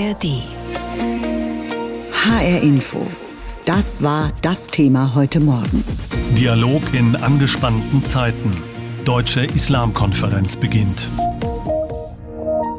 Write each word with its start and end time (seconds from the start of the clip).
ARD. 0.00 0.42
HR 2.12 2.62
Info. 2.62 3.06
Das 3.66 4.02
war 4.02 4.32
das 4.40 4.68
Thema 4.68 5.14
heute 5.14 5.40
Morgen. 5.40 5.84
Dialog 6.38 6.82
in 6.94 7.16
angespannten 7.16 8.02
Zeiten. 8.06 8.50
Deutsche 9.04 9.44
Islamkonferenz 9.44 10.56
beginnt. 10.56 11.06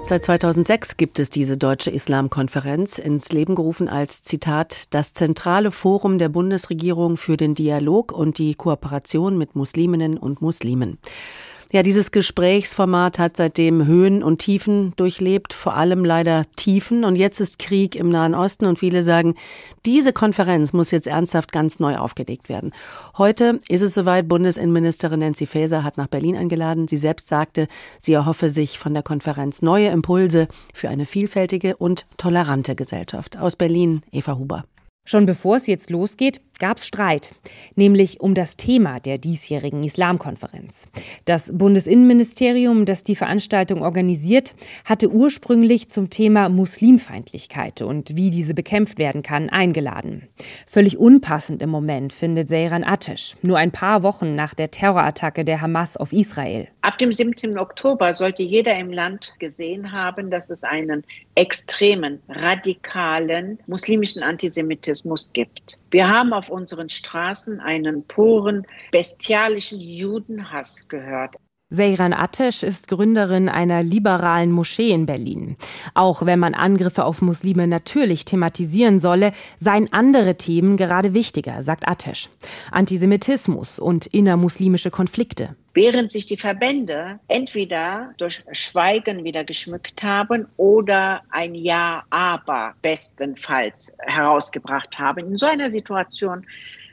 Seit 0.04 0.26
2006 0.26 0.98
gibt 0.98 1.20
es 1.20 1.30
diese 1.30 1.58
Deutsche 1.58 1.92
Islamkonferenz 1.92 2.98
ins 2.98 3.32
Leben 3.32 3.54
gerufen 3.54 3.88
als 3.88 4.24
Zitat 4.24 4.86
das 4.90 5.14
zentrale 5.14 5.72
Forum 5.72 6.18
der 6.18 6.30
Bundesregierung 6.30 7.18
für 7.18 7.38
den 7.38 7.54
Dialog 7.54 8.12
und 8.12 8.40
die 8.40 8.56
Kooperation 8.56 9.38
mit 9.38 9.56
Musliminnen 9.56 10.18
und 10.18 10.42
Muslimen. 10.42 10.98
Ja, 11.74 11.84
dieses 11.84 12.12
Gesprächsformat 12.12 13.18
hat 13.18 13.38
seitdem 13.38 13.86
Höhen 13.86 14.24
und 14.24 14.40
Tiefen 14.40 14.92
durchlebt, 14.98 15.54
vor 15.54 15.78
allem 15.78 16.04
leider 16.04 16.44
Tiefen. 16.58 17.06
Und 17.06 17.16
jetzt 17.16 17.40
ist 17.40 17.60
Krieg 17.60 17.96
im 17.96 18.10
Nahen 18.10 18.36
Osten 18.36 18.66
und 18.66 18.78
viele 18.78 19.04
sagen, 19.04 19.36
diese 19.86 20.12
Konferenz 20.12 20.74
muss 20.74 20.92
jetzt 20.92 21.08
ernsthaft 21.08 21.54
ganz 21.54 21.80
neu 21.80 21.96
aufgelegt 21.96 22.50
werden. 22.50 22.74
Heute 23.18 23.62
ist 23.70 23.84
es 23.84 23.94
soweit, 23.94 24.28
Bundesinnenministerin 24.28 25.22
Nancy 25.22 25.46
Faeser 25.46 25.86
hat 25.86 25.96
nach 25.96 26.08
Berlin 26.08 26.36
eingeladen. 26.36 26.90
Sie 26.90 26.98
selbst 26.98 27.30
sagte, 27.30 27.70
sie 27.98 28.12
erhoffe 28.12 28.50
sich 28.50 28.78
von 28.78 28.94
der 28.94 29.04
Konferenz 29.04 29.62
neue 29.62 29.88
Impulse 29.88 30.50
für 30.74 30.90
eine 30.90 31.06
vielfältige 31.06 31.78
und 31.78 32.06
tolerante 32.18 32.76
Gesellschaft. 32.76 33.38
Aus 33.38 33.56
Berlin, 33.56 34.02
Eva 34.12 34.38
Huber. 34.38 34.66
Schon 35.04 35.26
bevor 35.26 35.56
es 35.56 35.66
jetzt 35.66 35.90
losgeht, 35.90 36.42
gab 36.60 36.78
es 36.78 36.86
Streit, 36.86 37.32
nämlich 37.76 38.22
um 38.22 38.36
das 38.36 38.56
Thema 38.56 39.00
der 39.00 39.18
diesjährigen 39.18 39.84
Islamkonferenz. 39.84 40.88
Das 41.26 41.52
Bundesinnenministerium, 41.52 42.86
das 42.86 43.04
die 43.04 43.16
Veranstaltung 43.16 43.82
organisiert, 43.82 44.54
hatte 44.86 45.10
ursprünglich 45.10 45.90
zum 45.90 46.12
Thema 46.12 46.50
Muslimfeindlichkeit 46.50 47.82
und 47.82 48.16
wie 48.16 48.30
diese 48.30 48.54
bekämpft 48.54 49.00
werden 49.00 49.24
kann, 49.24 49.50
eingeladen. 49.50 50.28
Völlig 50.68 51.00
unpassend 51.00 51.64
im 51.64 51.72
Moment 51.72 52.14
findet 52.14 52.48
Seyran 52.48 52.84
Atesh, 52.84 53.36
nur 53.42 53.58
ein 53.58 53.72
paar 53.72 54.04
Wochen 54.04 54.36
nach 54.36 54.54
der 54.54 54.70
Terrorattacke 54.70 55.44
der 55.44 55.62
Hamas 55.62 55.98
auf 55.98 56.14
Israel. 56.14 56.68
Ab 56.82 57.00
dem 57.00 57.12
17. 57.12 57.58
Oktober 57.58 58.14
sollte 58.14 58.44
jeder 58.44 58.78
im 58.78 58.92
Land 58.94 59.34
gesehen 59.40 59.92
haben, 59.92 60.30
dass 60.30 60.52
es 60.52 60.64
einen 60.64 61.04
extremen, 61.34 62.22
radikalen 62.30 63.58
muslimischen 63.66 64.22
Antisemitismus 64.22 65.01
gibt. 65.34 65.78
Wir 65.90 66.10
haben 66.10 66.34
auf 66.34 66.50
unseren 66.50 66.90
Straßen 66.90 67.60
einen 67.60 68.04
puren, 68.04 68.66
bestialischen 68.92 69.80
Judenhass 69.80 70.88
gehört. 70.88 71.36
Seyran 71.74 72.12
Atesh 72.12 72.64
ist 72.64 72.90
Gründerin 72.90 73.48
einer 73.48 73.82
liberalen 73.82 74.52
Moschee 74.52 74.92
in 74.92 75.06
Berlin. 75.06 75.56
Auch 75.94 76.26
wenn 76.26 76.38
man 76.38 76.54
Angriffe 76.54 77.06
auf 77.06 77.22
Muslime 77.22 77.66
natürlich 77.66 78.26
thematisieren 78.26 79.00
solle, 79.00 79.32
seien 79.58 79.92
andere 79.94 80.36
Themen 80.36 80.76
gerade 80.76 81.14
wichtiger, 81.14 81.64
sagt 81.64 81.88
Atesh. 81.88 82.30
Antisemitismus 82.72 83.80
und 83.80 84.06
innermuslimische 84.06 84.92
Konflikte. 84.92 85.56
Während 85.74 86.12
sich 86.12 86.26
die 86.26 86.38
Verbände 86.38 87.20
entweder 87.28 88.14
durch 88.18 88.44
Schweigen 88.52 89.24
wieder 89.24 89.44
geschmückt 89.44 90.04
haben 90.04 90.48
oder 90.58 91.22
ein 91.30 91.56
Ja, 91.56 92.04
aber 92.10 92.74
bestenfalls 92.82 93.94
herausgebracht 94.00 95.00
haben. 95.00 95.28
In 95.28 95.38
so 95.38 95.46
einer 95.46 95.72
Situation 95.72 96.46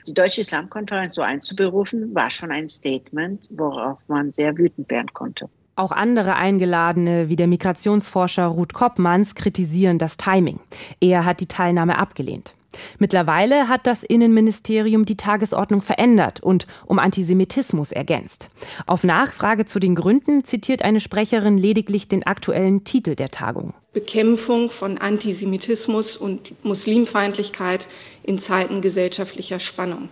die 0.07 0.13
Deutsche 0.13 0.41
Islamkonferenz 0.41 1.15
so 1.15 1.21
einzuberufen, 1.21 2.15
war 2.15 2.31
schon 2.31 2.51
ein 2.51 2.67
Statement, 2.69 3.47
worauf 3.51 3.99
man 4.07 4.31
sehr 4.33 4.57
wütend 4.57 4.89
werden 4.89 5.13
konnte. 5.13 5.49
Auch 5.75 5.91
andere 5.91 6.35
Eingeladene 6.35 7.29
wie 7.29 7.35
der 7.35 7.47
Migrationsforscher 7.47 8.47
Ruth 8.47 8.73
Koppmanns 8.73 9.35
kritisieren 9.35 9.97
das 9.97 10.17
Timing. 10.17 10.59
Er 10.99 11.25
hat 11.25 11.41
die 11.41 11.45
Teilnahme 11.45 11.97
abgelehnt. 11.97 12.53
Mittlerweile 12.99 13.67
hat 13.67 13.87
das 13.87 14.03
Innenministerium 14.03 15.05
die 15.05 15.17
Tagesordnung 15.17 15.81
verändert 15.81 16.39
und 16.41 16.67
um 16.85 16.99
Antisemitismus 16.99 17.91
ergänzt. 17.91 18.49
Auf 18.85 19.03
Nachfrage 19.03 19.65
zu 19.65 19.79
den 19.79 19.95
Gründen 19.95 20.43
zitiert 20.43 20.83
eine 20.83 20.99
Sprecherin 20.99 21.57
lediglich 21.57 22.07
den 22.07 22.25
aktuellen 22.25 22.83
Titel 22.83 23.15
der 23.15 23.29
Tagung. 23.29 23.73
Bekämpfung 23.93 24.69
von 24.69 24.97
Antisemitismus 24.97 26.15
und 26.15 26.53
Muslimfeindlichkeit 26.63 27.87
in 28.23 28.39
Zeiten 28.39 28.81
gesellschaftlicher 28.81 29.59
Spannung. 29.59 30.09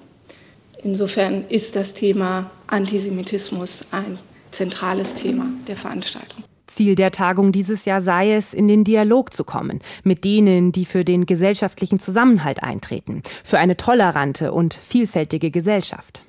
Insofern 0.83 1.45
ist 1.49 1.75
das 1.75 1.93
Thema 1.93 2.49
Antisemitismus 2.67 3.85
ein 3.91 4.17
zentrales 4.51 5.15
Thema 5.15 5.45
der 5.67 5.77
Veranstaltung. 5.77 6.43
Ziel 6.67 6.95
der 6.95 7.11
Tagung 7.11 7.51
dieses 7.51 7.85
Jahr 7.85 8.01
sei 8.01 8.33
es, 8.33 8.53
in 8.53 8.67
den 8.67 8.83
Dialog 8.83 9.33
zu 9.33 9.43
kommen 9.43 9.79
mit 10.03 10.23
denen, 10.23 10.71
die 10.71 10.85
für 10.85 11.03
den 11.03 11.25
gesellschaftlichen 11.25 11.99
Zusammenhalt 11.99 12.63
eintreten, 12.63 13.21
für 13.43 13.59
eine 13.59 13.77
tolerante 13.77 14.51
und 14.51 14.73
vielfältige 14.73 15.51
Gesellschaft. 15.51 16.23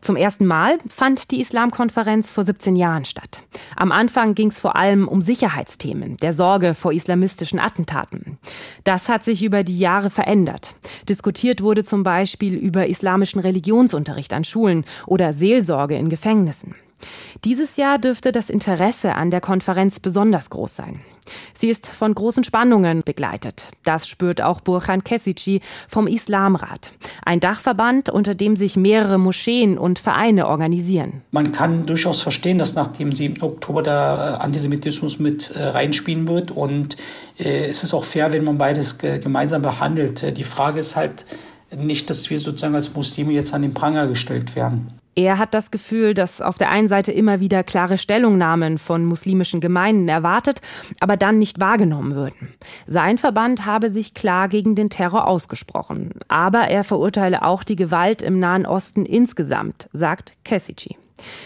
Zum 0.00 0.16
ersten 0.16 0.44
Mal 0.44 0.76
fand 0.86 1.30
die 1.30 1.40
Islamkonferenz 1.40 2.30
vor 2.30 2.44
17 2.44 2.76
Jahren 2.76 3.06
statt. 3.06 3.42
Am 3.74 3.90
Anfang 3.90 4.34
ging 4.34 4.48
es 4.48 4.60
vor 4.60 4.76
allem 4.76 5.08
um 5.08 5.22
Sicherheitsthemen, 5.22 6.18
der 6.18 6.34
Sorge 6.34 6.74
vor 6.74 6.92
islamistischen 6.92 7.58
Attentaten. 7.58 8.36
Das 8.84 9.08
hat 9.08 9.24
sich 9.24 9.42
über 9.42 9.64
die 9.64 9.78
Jahre 9.78 10.10
verändert. 10.10 10.74
Diskutiert 11.08 11.62
wurde 11.62 11.84
zum 11.84 12.02
Beispiel 12.02 12.54
über 12.54 12.86
islamischen 12.86 13.40
Religionsunterricht 13.40 14.34
an 14.34 14.44
Schulen 14.44 14.84
oder 15.06 15.32
Seelsorge 15.32 15.96
in 15.96 16.10
Gefängnissen. 16.10 16.74
Dieses 17.44 17.76
Jahr 17.76 17.98
dürfte 17.98 18.32
das 18.32 18.50
Interesse 18.50 19.14
an 19.14 19.30
der 19.30 19.40
Konferenz 19.40 20.00
besonders 20.00 20.50
groß 20.50 20.76
sein. 20.76 21.00
Sie 21.54 21.68
ist 21.68 21.86
von 21.86 22.14
großen 22.14 22.44
Spannungen 22.44 23.02
begleitet. 23.04 23.68
Das 23.84 24.08
spürt 24.08 24.42
auch 24.42 24.60
Burhan 24.60 25.04
Kesici 25.04 25.60
vom 25.88 26.06
Islamrat, 26.06 26.92
ein 27.24 27.40
Dachverband, 27.40 28.10
unter 28.10 28.34
dem 28.34 28.56
sich 28.56 28.76
mehrere 28.76 29.18
Moscheen 29.18 29.78
und 29.78 29.98
Vereine 29.98 30.46
organisieren. 30.46 31.22
Man 31.30 31.52
kann 31.52 31.86
durchaus 31.86 32.20
verstehen, 32.20 32.58
dass 32.58 32.74
nach 32.74 32.88
dem 32.88 33.12
7. 33.12 33.42
Oktober 33.42 33.82
der 33.82 34.38
äh, 34.40 34.44
Antisemitismus 34.44 35.18
mit 35.18 35.50
äh, 35.50 35.62
reinspielen 35.62 36.28
wird 36.28 36.50
und 36.50 36.96
äh, 37.38 37.66
es 37.66 37.82
ist 37.82 37.94
auch 37.94 38.04
fair, 38.04 38.32
wenn 38.32 38.44
man 38.44 38.58
beides 38.58 38.98
gemeinsam 38.98 39.62
behandelt. 39.62 40.36
Die 40.36 40.44
Frage 40.44 40.80
ist 40.80 40.96
halt 40.96 41.26
nicht, 41.74 42.10
dass 42.10 42.30
wir 42.30 42.38
sozusagen 42.38 42.74
als 42.74 42.94
Muslime 42.94 43.32
jetzt 43.32 43.54
an 43.54 43.62
den 43.62 43.74
Pranger 43.74 44.06
gestellt 44.06 44.54
werden. 44.56 44.88
Er 45.14 45.38
hat 45.38 45.54
das 45.54 45.70
Gefühl, 45.70 46.14
dass 46.14 46.40
auf 46.40 46.58
der 46.58 46.70
einen 46.70 46.88
Seite 46.88 47.12
immer 47.12 47.40
wieder 47.40 47.62
klare 47.62 47.98
Stellungnahmen 47.98 48.78
von 48.78 49.04
muslimischen 49.04 49.60
Gemeinden 49.60 50.08
erwartet, 50.08 50.60
aber 51.00 51.16
dann 51.16 51.38
nicht 51.38 51.60
wahrgenommen 51.60 52.14
würden. 52.14 52.54
Sein 52.86 53.18
Verband 53.18 53.64
habe 53.64 53.90
sich 53.90 54.14
klar 54.14 54.48
gegen 54.48 54.74
den 54.74 54.90
Terror 54.90 55.26
ausgesprochen, 55.28 56.10
aber 56.28 56.68
er 56.68 56.84
verurteile 56.84 57.42
auch 57.42 57.62
die 57.62 57.76
Gewalt 57.76 58.22
im 58.22 58.38
Nahen 58.38 58.66
Osten 58.66 59.06
insgesamt, 59.06 59.88
sagt 59.92 60.34
Kessici. 60.44 60.96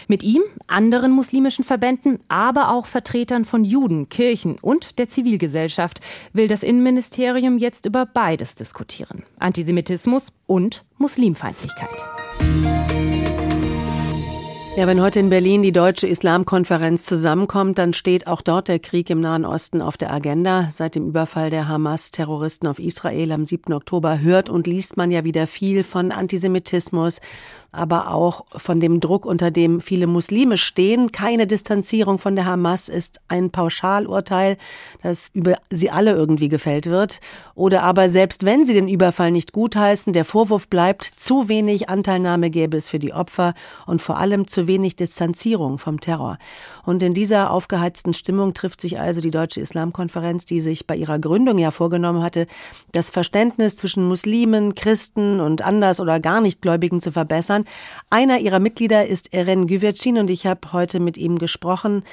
Mit 0.07 0.23
ihm, 0.23 0.43
anderen 0.67 1.13
muslimischen 1.13 1.65
Verbänden, 1.65 2.21
aber 2.29 2.71
auch 2.71 2.87
Vertretern 2.87 3.45
von 3.45 3.65
Juden, 3.65 4.09
Kirchen 4.09 4.59
und 4.61 4.99
der 4.99 5.09
Zivilgesellschaft 5.09 6.01
will 6.33 6.49
das 6.49 6.63
Innenministerium 6.63 7.59
jetzt 7.59 7.85
über 7.85 8.07
beides 8.07 8.55
diskutieren. 8.55 9.25
Antisemitismus 9.39 10.33
und 10.47 10.85
Muslimfeindlichkeit. 10.97 12.09
Ja, 14.79 14.87
wenn 14.87 15.03
heute 15.03 15.19
in 15.19 15.29
Berlin 15.29 15.63
die 15.65 15.73
Deutsche 15.73 16.07
Islamkonferenz 16.07 17.03
zusammenkommt, 17.03 17.79
dann 17.79 17.95
steht 17.95 18.29
auch 18.29 18.41
dort 18.41 18.69
der 18.69 18.79
Krieg 18.79 19.11
im 19.11 19.21
Nahen 19.21 19.45
Osten 19.45 19.83
auf 19.83 19.97
der 19.97 20.13
Agenda. 20.13 20.69
Seit 20.71 20.95
dem 20.95 21.09
Überfall 21.09 21.51
der 21.51 21.67
Hamas-Terroristen 21.67 22.69
auf 22.69 22.79
Israel 22.79 23.33
am 23.33 23.45
7. 23.45 23.73
Oktober 23.73 24.21
hört 24.21 24.49
und 24.49 24.69
liest 24.69 24.97
man 24.97 25.11
ja 25.11 25.25
wieder 25.25 25.49
viel 25.49 25.83
von 25.83 26.13
Antisemitismus, 26.13 27.21
aber 27.73 28.15
auch 28.15 28.45
von 28.57 28.79
dem 28.79 29.01
Druck, 29.01 29.27
unter 29.27 29.51
dem 29.51 29.81
viele 29.81 30.07
Muslime 30.07 30.57
stehen. 30.57 31.11
Keine 31.11 31.49
Distanzierung 31.49 32.21
von 32.21 32.37
der 32.37 32.45
Hamas 32.45 32.89
ist 32.89 33.21
ein 33.27 33.51
Pauschalurteil, 33.51 34.59
das 35.03 35.33
über 35.35 35.57
sie 35.71 35.91
alle 35.91 36.13
irgendwie 36.13 36.49
gefällt 36.49 36.87
wird. 36.87 37.19
Oder 37.57 37.83
aber 37.83 38.09
selbst 38.09 38.45
wenn 38.45 38.65
sie 38.65 38.75
den 38.75 38.87
Überfall 38.87 39.33
nicht 39.33 39.53
gutheißen, 39.53 40.13
der 40.13 40.25
Vorwurf 40.25 40.69
bleibt, 40.69 41.03
zu 41.03 41.49
wenig 41.49 41.89
Anteilnahme 41.89 42.49
gäbe 42.49 42.77
es 42.77 42.89
für 42.89 43.01
die 43.01 43.13
Opfer 43.13 43.55
und 43.85 44.01
vor 44.01 44.19
allem 44.19 44.47
zu 44.47 44.68
wenig 44.69 44.95
Distanzierung 44.95 45.79
vom 45.79 45.99
Terror. 45.99 46.39
Und 46.85 47.03
in 47.03 47.15
dieser 47.15 47.51
aufgeheizten 47.51 48.15
Stimmung 48.15 48.55
trifft 48.55 48.81
sich 48.81 49.01
also 49.01 49.21
die 49.21 49.33
Deutsche 49.33 49.61
Islamkonferenz, 49.61 50.45
die 50.45 50.61
sich 50.61 50.87
bei 50.87 50.95
ihrer 50.95 51.19
Gründung 51.19 51.59
ja 51.59 51.73
vorgenommen 51.73 52.23
hatte, 52.23 52.47
das 52.93 53.11
Verständnis 53.11 53.75
zwischen 53.75 54.07
Muslimen, 54.07 54.77
Christen 54.77 55.41
und 55.41 55.63
anders 55.63 55.99
oder 55.99 56.21
gar 56.21 56.41
nicht 56.41 56.63
Gläubigen 56.63 57.01
zu 57.01 57.11
verbessern. 57.11 57.65
Einer 58.11 58.39
ihrer 58.39 58.61
Mitglieder 58.61 59.07
ist 59.07 59.35
Eren 59.35 59.67
Güvercin 59.67 60.19
und 60.19 60.31
ich 60.31 60.47
habe 60.47 60.73
heute 60.73 61.01
mit 61.01 61.19
ihm 61.19 61.39
gesprochen. 61.39 62.05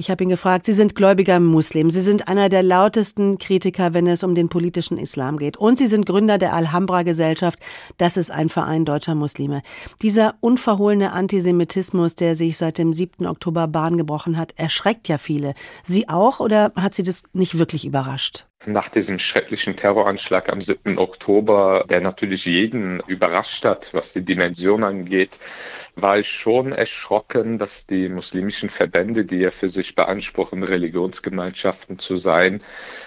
Ich 0.00 0.12
habe 0.12 0.22
ihn 0.22 0.30
gefragt, 0.30 0.64
Sie 0.64 0.74
sind 0.74 0.94
gläubiger 0.94 1.40
Muslim. 1.40 1.90
Sie 1.90 2.00
sind 2.00 2.28
einer 2.28 2.48
der 2.48 2.62
lautesten 2.62 3.36
Kritiker, 3.38 3.94
wenn 3.94 4.06
es 4.06 4.22
um 4.22 4.36
den 4.36 4.48
politischen 4.48 4.96
Islam 4.96 5.38
geht. 5.38 5.56
Und 5.56 5.76
Sie 5.76 5.88
sind 5.88 6.06
Gründer 6.06 6.38
der 6.38 6.54
Alhambra-Gesellschaft. 6.54 7.58
Das 7.96 8.16
ist 8.16 8.30
ein 8.30 8.48
Verein 8.48 8.84
deutscher 8.84 9.16
Muslime. 9.16 9.60
Dieser 10.00 10.36
unverhohlene 10.38 11.10
Antisemitismus, 11.10 12.14
der 12.14 12.36
sich 12.36 12.56
seit 12.56 12.78
dem 12.78 12.92
7. 12.92 13.26
Oktober 13.26 13.66
Bahn 13.66 13.96
gebrochen 13.96 14.38
hat, 14.38 14.52
erschreckt 14.56 15.08
ja 15.08 15.18
viele. 15.18 15.54
Sie 15.82 16.08
auch 16.08 16.38
oder 16.38 16.70
hat 16.76 16.94
Sie 16.94 17.02
das 17.02 17.24
nicht 17.32 17.58
wirklich 17.58 17.84
überrascht? 17.84 18.46
Nach 18.66 18.88
diesem 18.88 19.18
schrecklichen 19.18 19.76
Terroranschlag 19.76 20.48
am 20.50 20.60
7. 20.60 20.98
Oktober, 20.98 21.84
der 21.88 22.00
natürlich 22.00 22.44
jeden 22.44 23.00
überrascht 23.06 23.64
hat, 23.64 23.94
was 23.94 24.12
die 24.12 24.24
Dimension 24.24 24.82
angeht, 24.82 25.38
war 25.94 26.18
ich 26.18 26.28
schon 26.28 26.72
erschrocken, 26.72 27.58
dass 27.58 27.86
die 27.86 28.08
muslimischen 28.08 28.70
Verbände, 28.70 29.24
die 29.24 29.38
ja 29.38 29.50
für 29.50 29.68
sich 29.68 29.94
beanspruchen, 29.94 30.62
Religionsgemeinschaften 30.62 31.98
zu 31.98 32.16
sein, 32.16 32.62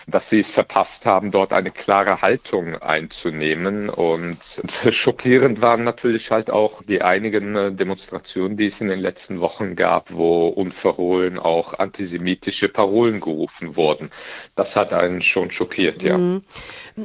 dass 0.08 0.30
sie 0.30 0.40
es 0.40 0.52
verpasst 0.52 1.06
haben, 1.06 1.32
dort 1.32 1.54
eine 1.54 1.72
klare 1.72 2.22
Haltung 2.22 2.76
einzunehmen. 2.82 3.90
Und 3.90 4.40
schockierend 4.90 5.62
waren 5.62 5.84
natürlich 5.84 6.32
halt 6.32 6.50
auch 6.50 6.82
die 6.82 7.02
einigen 7.02 7.76
Demonstrationen, 7.76 8.58
die 8.58 8.68
es 8.68 8.82
in 8.82 8.88
den 8.88 9.00
letzten 9.00 9.40
Wochen 9.40 9.76
gab, 9.76 10.14
wo 10.14 10.48
unverhohlen 10.48 11.40
auch 11.40 11.80
antisemitische 11.80 12.70
Parolen 12.70 13.20
gerufen 13.20 13.76
wurden. 13.76 14.12
Das 14.56 14.76
hat 14.76 14.94
einen 14.94 15.22
schon 15.22 15.41
schockiert, 15.50 16.04
ja. 16.04 16.18
Mhm. 16.18 16.44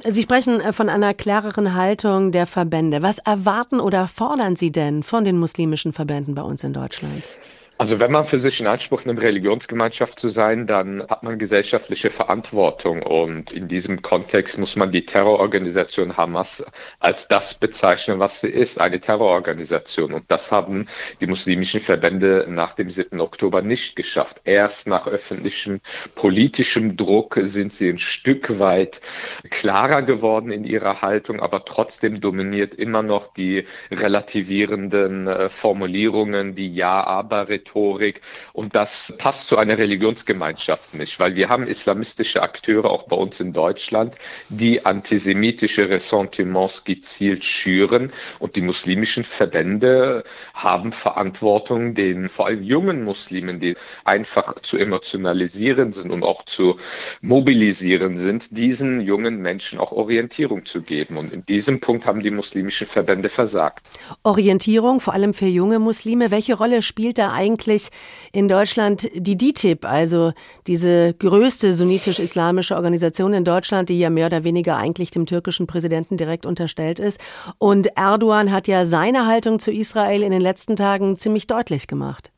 Sie 0.05 0.23
sprechen 0.23 0.61
äh, 0.61 0.73
von 0.73 0.89
einer 0.89 1.15
klareren 1.15 1.75
Haltung 1.75 2.33
der 2.33 2.47
Verbände. 2.47 3.03
Was 3.03 3.19
erwarten 3.19 3.81
oder 3.81 4.09
fordern 4.09 4.57
Sie 4.57 4.71
denn 4.71 5.03
von 5.03 5.25
den 5.25 5.39
muslimischen 5.39 5.93
Verbänden 5.93 6.35
bei 6.35 6.43
uns 6.43 6.63
in 6.65 6.73
Deutschland? 6.73 7.29
Also 7.79 8.01
wenn 8.01 8.11
man 8.11 8.25
für 8.25 8.39
sich 8.39 8.59
in 8.59 8.67
Anspruch 8.69 9.05
nimmt, 9.05 9.21
Religionsgemeinschaft 9.21 10.19
zu 10.19 10.31
sein, 10.31 10.67
dann 10.67 11.03
hat 11.11 11.23
man 11.23 11.39
gesellschaftliche 11.39 12.09
Verantwortung. 12.09 13.03
Und 13.03 13.53
in 13.53 13.69
diesem 13.69 14.01
Kontext 14.01 14.59
muss 14.59 14.77
man 14.77 14.91
die 14.91 15.05
Terrororganisation 15.05 16.17
Hamas 16.17 16.65
als 17.01 17.29
das 17.29 17.55
bezeichnen, 17.55 18.19
was 18.19 18.41
sie 18.41 18.49
ist, 18.49 18.81
eine 18.81 18.99
Terrororganisation. 18.99 20.15
Und 20.15 20.25
das 20.29 20.53
haben 20.53 20.87
die 21.21 21.27
muslimischen 21.27 21.83
Verbände 21.83 22.47
nach 22.49 22.73
dem 22.73 22.89
7. 22.89 23.21
Oktober 23.21 23.61
nicht 23.61 23.95
geschafft. 23.95 24.41
Erst 24.45 24.87
nach 24.87 25.07
öffentlichem 25.07 25.81
politischem 26.15 26.97
Druck 26.97 27.39
sind 27.43 27.75
sie 27.75 27.91
ein 27.91 27.99
Stück 27.99 28.59
weit 28.59 29.03
klarer 29.51 30.01
geworden 30.01 30.51
in 30.51 30.65
ihrer 30.65 31.03
Haltung, 31.03 31.41
aber 31.41 31.67
trotzdem 31.67 32.23
dominiert 32.23 32.75
immer 32.75 33.03
noch 33.03 33.35
die 33.35 33.67
relativierenden 33.91 35.27
äh, 35.27 35.49
Formulierungen, 35.51 36.55
die 36.55 36.73
Ja-Aber- 36.73 37.49
Rhetorik 37.67 38.21
und 38.53 38.75
das 38.75 39.15
passt 39.19 39.49
zu 39.49 39.59
einer 39.59 39.79
Religionsgemeinschaft 39.79 40.95
nicht, 40.95 41.19
weil 41.19 41.37
wir 41.37 41.49
haben 41.49 41.67
islamistische 41.67 42.43
Akteure 42.43 42.91
auch 42.91 43.05
bei 43.05 43.17
uns 43.17 43.41
in 43.41 43.53
Deutschland, 43.53 44.17
die 44.49 44.85
antisemitische 44.85 45.89
Ressentiments 45.89 46.85
gezielt 46.85 47.45
schüren 47.45 48.13
und 48.39 48.57
die 48.57 48.63
muslimischen 48.63 49.25
Verbände 49.25 50.25
haben 50.55 50.93
Verantwortung, 50.93 51.95
den 51.95 52.29
vor 52.29 52.47
allem 52.47 52.63
jungen 52.63 53.05
Muslimen, 53.05 53.61
die 53.61 53.77
einfach 54.05 54.55
zu 54.63 54.79
emotionalisieren 54.79 55.93
sind 55.93 56.11
und 56.11 56.23
auch 56.23 56.45
zu 56.45 56.79
mobilisieren 57.21 58.17
sind, 58.19 58.57
diesen 58.57 59.01
jungen 59.01 59.41
Menschen 59.41 59.79
auch 59.79 59.93
Orientierung 59.93 60.65
zu 60.65 60.83
geben. 60.83 61.17
Und 61.17 61.33
in 61.33 61.45
diesem 61.45 61.81
Punkt 61.81 62.07
haben 62.07 62.21
die 62.21 62.31
muslimischen 62.31 62.87
Verbände 62.87 63.29
versagt. 63.29 63.87
Orientierung, 64.23 65.01
vor 65.01 65.15
allem 65.15 65.35
für 65.35 65.47
junge 65.47 65.79
Muslime. 65.79 66.31
Welche 66.31 66.55
Rolle 66.55 66.83
spielt 66.83 67.19
da 67.19 67.33
eigentlich 67.33 67.56
eigentlich 67.57 67.89
in 68.33 68.49
Deutschland 68.49 69.09
die 69.15 69.37
DITIB, 69.37 69.87
also 69.87 70.33
diese 70.67 71.15
größte 71.15 71.73
sunnitisch-islamische 71.73 72.75
Organisation 72.75 73.33
in 73.33 73.45
Deutschland, 73.45 73.89
die 73.89 73.99
ja 73.99 74.11
mehr 74.11 74.27
oder 74.27 74.45
weniger 74.45 74.77
eigentlich 74.77 75.11
dem 75.11 75.25
türkischen 75.25 75.67
Präsidenten 75.67 76.19
direkt 76.19 76.45
unterstellt 76.45 77.01
ist. 77.01 77.19
Und 77.59 77.89
Erdogan 77.97 78.53
hat 78.53 78.69
ja 78.69 78.85
seine 78.85 79.27
Haltung 79.27 79.59
zu 79.59 79.73
Israel 79.73 80.23
in 80.23 80.33
den 80.33 80.43
letzten 80.43 80.77
Tagen 80.77 81.19
ziemlich 81.19 81.47
deutlich 81.47 81.87
gemacht. 81.87 82.31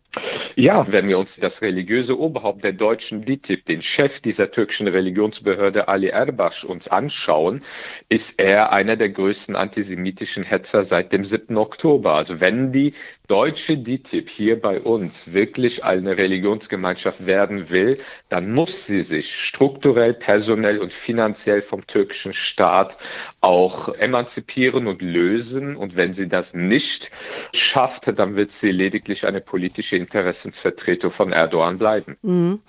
Ja, 0.57 0.91
wenn 0.91 1.07
wir 1.07 1.19
uns 1.19 1.37
das 1.37 1.63
religiöse 1.63 2.19
Oberhaupt 2.19 2.65
der 2.65 2.73
deutschen 2.73 3.25
DITIB, 3.25 3.65
den 3.67 3.83
Chef 3.83 4.21
dieser 4.21 4.51
türkischen 4.51 4.89
Religionsbehörde 4.89 5.87
Ali 5.87 6.09
Erbasch, 6.09 6.65
uns 6.65 6.89
anschauen, 6.89 7.63
ist 8.09 8.41
er 8.41 8.73
einer 8.73 8.97
der 8.97 9.11
größten 9.11 9.55
antisemitischen 9.55 10.43
Hetzer 10.43 10.83
seit 10.83 11.13
dem 11.13 11.25
7. 11.25 11.57
Oktober. 11.57 12.15
Also 12.15 12.41
wenn 12.41 12.73
die 12.73 12.95
deutsche 13.29 13.77
DITIB 13.77 14.29
hier 14.29 14.61
bei 14.61 14.81
uns 14.81 15.33
wirklich 15.33 15.85
eine 15.85 16.17
Religionsgemeinschaft 16.17 17.27
werden 17.27 17.71
will, 17.71 17.99
dann 18.31 18.53
muss 18.53 18.87
sie 18.87 19.03
sich 19.03 19.35
strukturell, 19.39 20.15
personell 20.15 20.79
und 20.79 20.93
finanziell 20.93 21.61
vom 21.61 21.87
türkischen 21.87 22.33
Staat 22.33 22.97
auch 23.41 23.95
emanzipieren 23.95 24.87
und 24.87 25.03
lösen. 25.03 25.77
Und 25.77 25.95
wenn 25.95 26.15
sie 26.15 26.29
das 26.29 26.55
nicht 26.55 27.11
schafft, 27.55 28.19
dann 28.19 28.35
wird 28.35 28.51
sie 28.51 28.73
lediglich 28.73 29.27
eine 29.27 29.43
politische 29.43 29.97
Interessensvertretung 29.97 31.11
von 31.11 31.31
Erdogan 31.31 31.79
bleiben. 31.79 32.17
Mhm. 32.23 32.61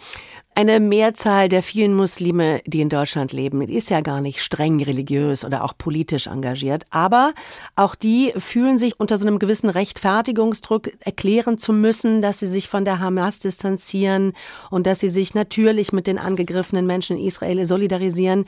Eine 0.60 0.82
Mehrzahl 0.82 1.48
der 1.48 1.64
vielen 1.64 1.94
Muslime, 1.94 2.62
die 2.66 2.82
in 2.82 2.90
Deutschland 2.90 3.32
leben, 3.32 3.62
ist 3.62 3.90
ja 3.90 4.02
gar 4.02 4.20
nicht 4.20 4.42
streng 4.44 4.84
religiös 4.84 5.46
oder 5.46 5.64
auch 5.64 5.72
politisch 5.78 6.28
engagiert. 6.28 6.84
Aber 6.90 7.34
auch 7.78 7.96
die 7.96 8.34
fühlen 8.36 8.78
sich 8.78 9.00
unter 9.00 9.18
so 9.18 9.26
einem 9.26 9.40
gewissen 9.40 9.70
Rechtfertigungsdruck 9.70 10.92
erklären 11.00 11.60
zu 11.60 11.72
müssen, 11.72 12.22
dass 12.22 12.40
sie 12.40 12.48
sich 12.48 12.68
von 12.68 12.84
der 12.84 13.00
Hamas 13.00 13.40
distanzieren 13.40 14.34
und 14.70 14.86
dass 14.86 15.00
sie 15.00 15.08
sich 15.08 15.34
natürlich 15.34 15.94
mit 15.94 16.08
den 16.08 16.18
angegriffenen 16.18 16.86
Menschen 16.86 17.16
in 17.16 17.26
Israel 17.26 17.66
solidarisieren. 17.66 18.44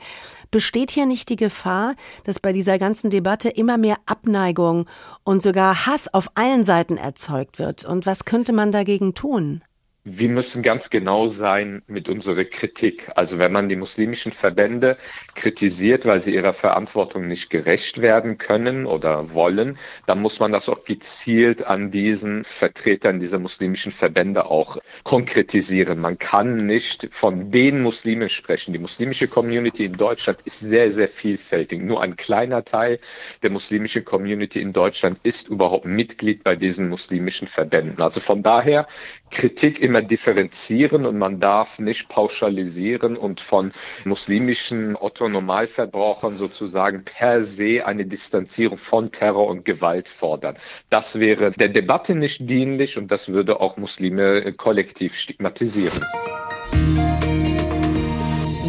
Besteht 0.50 0.90
hier 0.90 1.06
nicht 1.06 1.30
die 1.30 1.36
Gefahr, 1.36 1.94
dass 2.24 2.40
bei 2.40 2.52
dieser 2.52 2.78
ganzen 2.78 3.08
Debatte 3.08 3.48
immer 3.48 3.78
mehr 3.78 3.96
Abneigung 4.04 4.84
und 5.24 5.42
sogar 5.42 5.86
Hass 5.86 6.12
auf 6.12 6.28
allen 6.34 6.64
Seiten 6.64 6.98
erzeugt 6.98 7.58
wird? 7.58 7.86
Und 7.86 8.04
was 8.04 8.26
könnte 8.26 8.52
man 8.52 8.70
dagegen 8.70 9.14
tun? 9.14 9.62
Wir 10.04 10.28
müssen 10.28 10.64
ganz 10.64 10.90
genau 10.90 11.28
sein 11.28 11.82
mit 11.86 12.08
unserer 12.08 12.44
Kritik. 12.44 13.10
Also 13.14 13.38
wenn 13.38 13.52
man 13.52 13.68
die 13.68 13.76
muslimischen 13.76 14.32
Verbände 14.32 14.96
kritisiert, 15.36 16.06
weil 16.06 16.20
sie 16.20 16.34
ihrer 16.34 16.52
Verantwortung 16.52 17.28
nicht 17.28 17.50
gerecht 17.50 18.02
werden 18.02 18.36
können 18.36 18.86
oder 18.86 19.32
wollen, 19.32 19.78
dann 20.06 20.20
muss 20.20 20.40
man 20.40 20.50
das 20.50 20.68
auch 20.68 20.84
gezielt 20.84 21.64
an 21.64 21.92
diesen 21.92 22.42
Vertretern 22.42 23.20
dieser 23.20 23.38
muslimischen 23.38 23.92
Verbände 23.92 24.46
auch 24.46 24.78
konkretisieren. 25.04 26.00
Man 26.00 26.18
kann 26.18 26.56
nicht 26.56 27.08
von 27.12 27.52
den 27.52 27.80
Muslimen 27.80 28.28
sprechen. 28.28 28.72
Die 28.72 28.80
muslimische 28.80 29.28
Community 29.28 29.84
in 29.84 29.96
Deutschland 29.96 30.40
ist 30.42 30.58
sehr, 30.58 30.90
sehr 30.90 31.08
vielfältig. 31.08 31.80
Nur 31.80 32.02
ein 32.02 32.16
kleiner 32.16 32.64
Teil 32.64 32.98
der 33.44 33.50
muslimischen 33.50 34.04
Community 34.04 34.60
in 34.60 34.72
Deutschland 34.72 35.20
ist 35.22 35.46
überhaupt 35.46 35.84
Mitglied 35.84 36.42
bei 36.42 36.56
diesen 36.56 36.88
muslimischen 36.88 37.46
Verbänden. 37.46 38.02
Also 38.02 38.18
von 38.18 38.42
daher 38.42 38.88
Kritik 39.32 39.80
immer 39.80 40.02
differenzieren 40.02 41.06
und 41.06 41.18
man 41.18 41.40
darf 41.40 41.78
nicht 41.78 42.08
pauschalisieren 42.08 43.16
und 43.16 43.40
von 43.40 43.72
muslimischen 44.04 44.94
Otto-Normalverbrauchern 44.94 46.36
sozusagen 46.36 47.04
per 47.04 47.40
se 47.40 47.84
eine 47.84 48.06
Distanzierung 48.06 48.78
von 48.78 49.10
Terror 49.10 49.48
und 49.48 49.64
Gewalt 49.64 50.08
fordern. 50.08 50.56
Das 50.90 51.18
wäre 51.18 51.50
der 51.50 51.70
Debatte 51.70 52.14
nicht 52.14 52.48
dienlich 52.48 52.98
und 52.98 53.10
das 53.10 53.28
würde 53.28 53.60
auch 53.60 53.76
Muslime 53.76 54.52
kollektiv 54.52 55.16
stigmatisieren. 55.16 56.00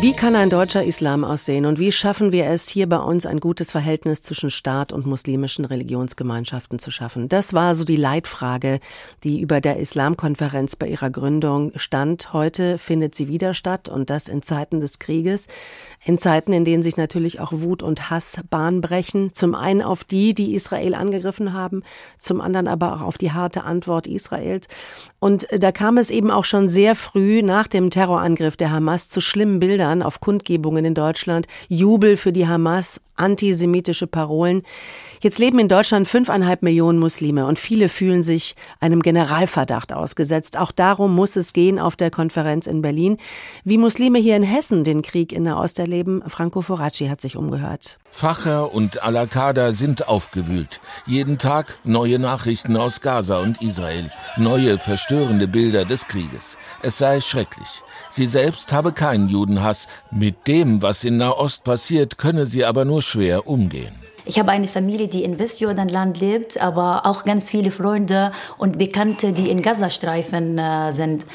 Wie 0.04 0.12
kann 0.12 0.36
ein 0.36 0.50
deutscher 0.50 0.84
Islam 0.84 1.24
aussehen 1.24 1.66
und 1.66 1.80
wie 1.80 1.94
schaffen 1.94 2.34
wir 2.34 2.48
es, 2.48 2.68
hier 2.68 2.90
bei 2.90 2.98
uns 2.98 3.26
ein 3.26 3.40
gutes 3.40 3.72
Verhältnis 3.72 4.22
zwischen 4.22 4.50
Staat 4.50 4.92
und 4.92 5.06
muslimischen 5.06 5.64
Religionsgemeinschaften 5.64 6.78
zu 6.78 6.92
schaffen? 6.92 7.30
Das 7.30 7.54
war 7.54 7.74
so 7.74 7.86
die 7.86 7.96
Leitfrage, 7.96 8.82
die 9.24 9.40
über 9.40 9.62
der 9.62 9.78
Islamkonferenz 9.78 10.76
bei 10.76 10.88
ihrer 10.88 11.10
Gründung 11.10 11.72
stand. 11.78 12.34
Heute 12.34 12.80
findet 12.80 13.16
sie 13.16 13.30
wieder 13.30 13.54
statt 13.54 13.88
und 13.88 14.10
das 14.10 14.28
in 14.28 14.42
Zeiten 14.42 14.82
des 14.82 15.00
Krieges, 15.00 15.48
in 16.04 16.18
Zeiten, 16.18 16.52
in 16.52 16.66
denen 16.66 16.84
sich 16.84 16.98
natürlich 16.98 17.40
auch 17.40 17.54
Wut 17.54 17.82
und 17.82 18.10
Hass 18.10 18.42
Bahn 18.50 18.82
brechen. 18.82 19.34
Zum 19.34 19.56
einen 19.56 19.82
auf 19.82 20.04
die, 20.04 20.34
die 20.34 20.54
Israel 20.54 20.96
angegriffen 20.96 21.54
haben, 21.54 21.82
zum 22.20 22.42
anderen 22.42 22.68
aber 22.68 22.96
auch 22.96 23.02
auf 23.02 23.18
die 23.18 23.32
harte 23.32 23.64
Antwort 23.64 24.08
Israels. 24.08 24.68
Und 25.20 25.48
da 25.58 25.72
kam 25.72 25.96
es 25.96 26.10
eben 26.10 26.30
auch 26.30 26.44
schon 26.44 26.68
sehr 26.68 26.98
früh 26.98 27.42
nach 27.42 27.68
dem 27.68 27.90
Terrorangriff 27.90 28.58
der 28.58 28.70
Hamas 28.70 29.08
zu 29.08 29.22
schlimmen 29.22 29.62
Bildern 29.62 29.93
Bildern 29.94 30.02
auf 30.02 30.20
Kundgebungen 30.20 30.86
in 30.86 30.96
Deutschland, 30.96 31.46
Jubel 31.70 32.18
für 32.18 32.32
die 32.32 32.48
Hamas, 32.48 33.00
antisemitische 33.16 34.08
Parolen. 34.08 34.64
Jetzt 35.22 35.38
leben 35.38 35.60
in 35.60 35.68
Deutschland 35.68 36.08
fünfeinhalb 36.08 36.64
Millionen 36.64 36.98
Muslime 36.98 37.46
und 37.46 37.60
viele 37.60 37.90
fühlen 37.90 38.24
sich 38.24 38.56
einem 38.80 39.02
Generalverdacht 39.02 39.94
ausgesetzt. 39.94 40.58
Auch 40.58 40.72
darum 40.72 41.14
muss 41.14 41.36
es 41.36 41.54
gehen 41.54 41.78
auf 41.78 41.96
der 41.96 42.10
Konferenz 42.10 42.66
in 42.66 42.82
Berlin. 42.82 43.18
Wie 43.64 43.78
Muslime 43.78 44.18
hier 44.18 44.36
in 44.36 44.44
Hessen 44.44 44.84
den 44.84 45.04
Krieg 45.04 45.32
in 45.32 45.44
der 45.44 45.58
Ost 45.58 45.78
erleben, 45.78 46.24
Franco 46.28 46.62
Foracci 46.62 47.08
hat 47.08 47.22
sich 47.22 47.38
umgehört. 47.38 48.00
Facher 48.16 48.72
und 48.72 49.02
Al-Qaida 49.02 49.74
sind 49.74 50.08
aufgewühlt. 50.08 50.80
Jeden 51.08 51.40
Tag 51.40 51.80
neue 51.84 52.20
Nachrichten 52.20 52.78
aus 52.78 53.02
Gaza 53.02 53.40
und 53.40 53.60
Israel, 53.64 54.12
neue 54.38 54.78
verstörende 54.78 55.48
Bilder 55.48 55.84
des 55.84 56.08
Krieges. 56.08 56.58
Es 56.84 57.00
sei 57.00 57.22
schrecklich. 57.22 57.82
Sie 58.12 58.28
selbst 58.28 58.72
habe 58.72 58.94
keinen 58.94 59.30
Judenhass. 59.30 59.88
Mit 60.12 60.46
dem, 60.46 60.84
was 60.84 61.04
in 61.04 61.18
Nahost 61.18 61.64
passiert, 61.64 62.20
könne 62.20 62.46
sie 62.46 62.64
aber 62.66 62.86
nur 62.86 63.02
schwer 63.02 63.48
umgehen. 63.48 64.03
Ich 64.26 64.40
habe 64.40 64.52
eine 64.52 64.68
Familie, 64.68 65.08
die 65.08 65.24
in 65.24 65.38
Westjordanland 65.38 66.20
lebt, 66.20 66.62
aber 66.62 67.06
auch 67.06 67.26
ganz 67.26 67.50
viele 67.50 67.72
Freunde 67.72 68.32
und 68.58 68.78
Bekannte, 68.78 69.34
die 69.34 69.50
in 69.50 69.62
Gazastreifen 69.62 70.58
äh, 70.58 70.92
sind. 70.94 71.26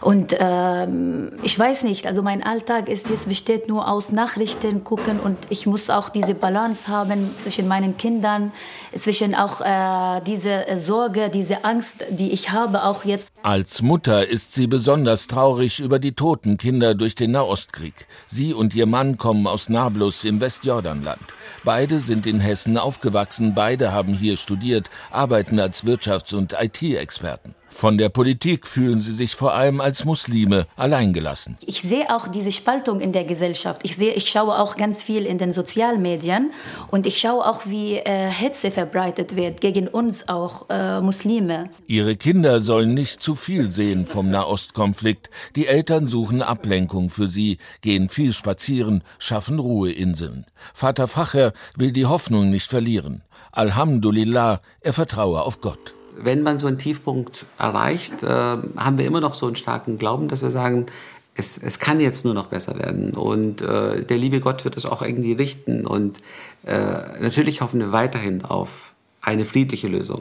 Und 0.00 0.36
ähm, 0.38 1.32
ich 1.42 1.58
weiß 1.58 1.84
nicht, 1.84 2.06
also 2.06 2.22
mein 2.22 2.42
Alltag 2.42 2.88
ist 2.88 3.08
jetzt 3.08 3.28
besteht 3.28 3.68
nur 3.68 3.88
aus 3.88 4.12
Nachrichten 4.12 4.84
gucken 4.84 5.20
und 5.20 5.38
ich 5.48 5.66
muss 5.66 5.88
auch 5.88 6.08
diese 6.10 6.34
Balance 6.34 6.88
haben 6.88 7.30
zwischen 7.36 7.66
meinen 7.66 7.96
Kindern, 7.96 8.52
zwischen 8.94 9.34
auch 9.34 9.60
äh, 9.60 10.20
diese 10.26 10.64
Sorge, 10.76 11.30
diese 11.30 11.64
Angst, 11.64 12.04
die 12.10 12.32
ich 12.32 12.50
habe, 12.50 12.84
auch 12.84 13.04
jetzt. 13.04 13.28
Als 13.42 13.82
Mutter 13.82 14.26
ist 14.28 14.54
sie 14.54 14.66
besonders 14.66 15.26
traurig 15.26 15.80
über 15.80 15.98
die 15.98 16.12
toten 16.12 16.56
Kinder 16.56 16.94
durch 16.94 17.14
den 17.14 17.32
Nahostkrieg. 17.32 18.06
Sie 18.26 18.52
und 18.52 18.74
ihr 18.74 18.86
Mann 18.86 19.18
kommen 19.18 19.46
aus 19.46 19.68
Nablus 19.68 20.24
im 20.24 20.40
Westjordanland. 20.40 21.20
Beide 21.62 22.00
sind 22.00 22.26
in 22.26 22.33
Hessen 22.40 22.78
aufgewachsen, 22.78 23.54
beide 23.54 23.92
haben 23.92 24.14
hier 24.14 24.36
studiert, 24.36 24.90
arbeiten 25.10 25.58
als 25.58 25.84
Wirtschafts- 25.84 26.34
und 26.34 26.54
IT-Experten. 26.60 27.54
Von 27.76 27.98
der 27.98 28.08
Politik 28.08 28.68
fühlen 28.68 29.00
sie 29.00 29.12
sich 29.12 29.34
vor 29.34 29.52
allem 29.52 29.80
als 29.80 30.04
Muslime 30.04 30.68
alleingelassen. 30.76 31.58
Ich 31.66 31.82
sehe 31.82 32.08
auch 32.14 32.28
diese 32.28 32.52
Spaltung 32.52 33.00
in 33.00 33.12
der 33.12 33.24
Gesellschaft. 33.24 33.80
Ich 33.82 33.96
sehe, 33.96 34.12
ich 34.12 34.30
schaue 34.30 34.56
auch 34.60 34.76
ganz 34.76 35.02
viel 35.02 35.26
in 35.26 35.38
den 35.38 35.50
Sozialmedien 35.50 36.52
und 36.92 37.04
ich 37.04 37.18
schaue 37.18 37.44
auch, 37.44 37.66
wie 37.66 37.96
äh, 37.96 38.28
Hetze 38.28 38.70
verbreitet 38.70 39.34
wird 39.34 39.60
gegen 39.60 39.88
uns 39.88 40.28
auch 40.28 40.66
äh, 40.70 41.00
Muslime. 41.00 41.68
Ihre 41.88 42.14
Kinder 42.14 42.60
sollen 42.60 42.94
nicht 42.94 43.20
zu 43.20 43.34
viel 43.34 43.72
sehen 43.72 44.06
vom 44.06 44.30
Nahostkonflikt. 44.30 45.28
Die 45.56 45.66
Eltern 45.66 46.06
suchen 46.06 46.42
Ablenkung 46.42 47.10
für 47.10 47.26
sie, 47.26 47.58
gehen 47.80 48.08
viel 48.08 48.32
spazieren, 48.32 49.02
schaffen 49.18 49.58
Ruheinseln. 49.58 50.46
Vater 50.72 51.08
Facher 51.08 51.52
will 51.76 51.90
die 51.90 52.06
Hoffnung 52.06 52.50
nicht 52.50 52.68
verlieren. 52.68 53.24
Alhamdulillah, 53.50 54.60
er 54.80 54.92
vertraue 54.92 55.42
auf 55.42 55.60
Gott 55.60 55.94
wenn 56.16 56.42
man 56.42 56.58
so 56.58 56.66
einen 56.66 56.78
Tiefpunkt 56.78 57.46
erreicht, 57.58 58.22
äh, 58.22 58.26
haben 58.28 58.98
wir 58.98 59.06
immer 59.06 59.20
noch 59.20 59.34
so 59.34 59.46
einen 59.46 59.56
starken 59.56 59.98
Glauben, 59.98 60.28
dass 60.28 60.42
wir 60.42 60.50
sagen, 60.50 60.86
es, 61.34 61.58
es 61.58 61.78
kann 61.78 62.00
jetzt 62.00 62.24
nur 62.24 62.34
noch 62.34 62.46
besser 62.46 62.78
werden 62.78 63.12
und 63.12 63.60
äh, 63.60 64.04
der 64.04 64.16
liebe 64.16 64.40
Gott 64.40 64.64
wird 64.64 64.76
es 64.76 64.86
auch 64.86 65.02
irgendwie 65.02 65.32
richten 65.32 65.86
und 65.86 66.18
äh, 66.64 67.20
natürlich 67.20 67.60
hoffen 67.60 67.80
wir 67.80 67.92
weiterhin 67.92 68.44
auf 68.44 68.94
eine 69.20 69.44
friedliche 69.44 69.88
Lösung. 69.88 70.20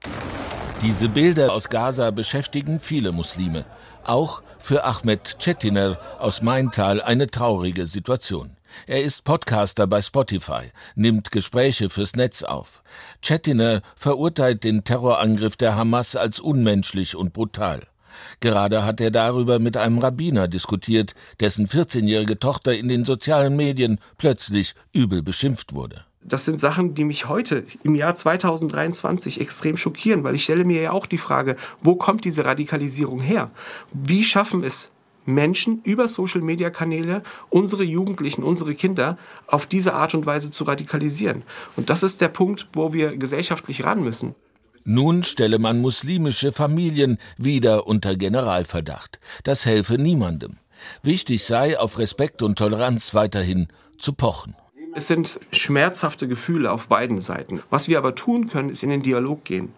Diese 0.82 1.08
Bilder 1.10 1.54
aus 1.54 1.70
Gaza 1.70 2.12
beschäftigen 2.12 2.80
viele 2.80 3.12
Muslime. 3.12 3.66
Auch 4.04 4.42
für 4.60 4.84
Ahmed 4.84 5.38
Cetiner 5.40 5.98
aus 6.20 6.42
Maintal 6.42 7.02
eine 7.02 7.28
traurige 7.28 7.88
Situation. 7.88 8.52
Er 8.88 9.04
ist 9.04 9.24
Podcaster 9.24 9.88
bei 9.88 10.02
Spotify, 10.02 10.72
nimmt 10.96 11.32
Gespräche 11.32 11.90
fürs 11.90 12.16
Netz 12.16 12.44
auf. 12.44 12.84
Chetiner 13.22 13.82
verurteilt 13.96 14.64
den 14.64 14.84
Terrorangriff 14.84 15.58
der 15.58 15.76
Hamas 15.76 16.16
als 16.16 16.40
unmenschlich 16.40 17.16
und 17.16 17.34
brutal. 17.34 17.88
Gerade 18.40 18.86
hat 18.86 19.02
er 19.02 19.12
darüber 19.12 19.60
mit 19.60 19.78
einem 19.78 20.00
Rabbiner 20.00 20.48
diskutiert, 20.48 21.16
dessen 21.40 21.68
14-jährige 21.68 22.40
Tochter 22.40 22.76
in 22.76 22.88
den 22.88 23.06
sozialen 23.06 23.56
Medien 23.56 24.00
plötzlich 24.18 24.76
übel 24.92 25.24
beschimpft 25.24 25.74
wurde. 25.74 26.06
Das 26.26 26.46
sind 26.46 26.60
Sachen, 26.60 26.94
die 26.94 27.04
mich 27.04 27.28
heute 27.28 27.66
im 27.84 27.96
Jahr 27.96 28.16
2023 28.16 29.42
extrem 29.42 29.76
schockieren, 29.76 30.24
weil 30.24 30.36
ich 30.36 30.44
stelle 30.44 30.64
mir 30.64 30.82
ja 30.82 30.92
auch 30.92 31.06
die 31.06 31.18
Frage, 31.18 31.58
wo 31.82 31.96
kommt 31.96 32.24
diese 32.24 32.46
Radikalisierung 32.46 33.20
her? 33.20 33.52
Wie 33.92 34.24
schaffen 34.24 34.64
es 34.64 34.90
Menschen 35.26 35.82
über 35.84 36.08
Social-Media-Kanäle, 36.08 37.24
unsere 37.50 37.84
Jugendlichen, 37.84 38.44
unsere 38.44 38.76
Kinder 38.76 39.18
auf 39.48 39.66
diese 39.66 39.94
Art 39.94 40.14
und 40.14 40.26
Weise 40.26 40.52
zu 40.52 40.64
radikalisieren. 40.64 41.44
Und 41.76 41.90
das 41.90 42.04
ist 42.04 42.22
der 42.22 42.30
Punkt, 42.30 42.68
wo 42.74 42.94
wir 42.94 43.18
gesellschaftlich 43.18 43.84
ran 43.84 44.04
müssen. 44.04 44.36
Nun 44.86 45.24
stelle 45.24 45.60
man 45.60 45.82
muslimische 45.82 46.52
Familien 46.52 47.18
wieder 47.38 47.88
unter 47.88 48.16
Generalverdacht. 48.16 49.20
Das 49.44 49.66
helfe 49.66 49.96
niemandem. 49.96 50.58
Wichtig 51.02 51.44
sei, 51.44 51.80
auf 51.80 51.98
Respekt 51.98 52.42
und 52.42 52.58
Toleranz 52.58 53.14
weiterhin 53.14 53.68
zu 53.98 54.14
pochen. 54.14 54.56
Es 54.96 55.08
sind 55.08 55.40
schmerzhafte 55.52 56.28
Gefühle 56.28 56.72
auf 56.72 56.88
beiden 56.88 57.20
Seiten. 57.20 57.62
Was 57.72 57.88
wir 57.88 57.98
aber 57.98 58.14
tun 58.14 58.48
können, 58.48 58.70
ist 58.70 58.84
in 58.84 58.90
den 58.90 59.02
Dialog 59.02 59.44
gehen. 59.44 59.74